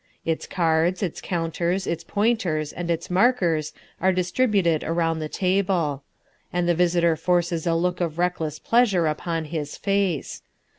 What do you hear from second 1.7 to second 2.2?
its